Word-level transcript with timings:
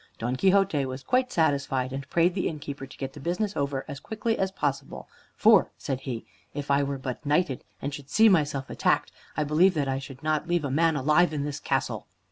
Don 0.17 0.35
Quixote 0.35 0.83
was 0.87 1.03
quite 1.03 1.31
satisfied, 1.31 1.93
and 1.93 2.09
prayed 2.09 2.33
the 2.33 2.47
innkeeper 2.47 2.87
to 2.87 2.97
get 2.97 3.13
the 3.13 3.19
business 3.19 3.55
over 3.55 3.85
as 3.87 3.99
quickly 3.99 4.35
as 4.35 4.49
possible, 4.51 5.07
"for," 5.35 5.69
said 5.77 5.99
he, 5.99 6.25
"if 6.55 6.71
I 6.71 6.81
were 6.81 6.97
but 6.97 7.23
knighted, 7.23 7.63
and 7.83 7.93
should 7.93 8.09
see 8.09 8.27
myself 8.27 8.71
attacked, 8.71 9.11
I 9.37 9.43
believe 9.43 9.75
that 9.75 9.87
I 9.87 9.99
should 9.99 10.23
not 10.23 10.47
leave 10.47 10.65
a 10.65 10.71
man 10.71 10.95
alive 10.95 11.33
in 11.33 11.43
this 11.43 11.59
castle." 11.59 12.07